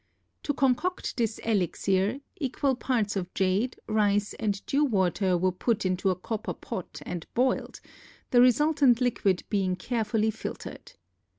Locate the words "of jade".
3.15-3.75